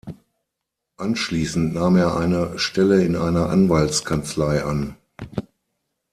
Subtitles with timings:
[0.97, 4.95] Anschließend nahm er eine Stelle in einer Anwaltskanzlei an.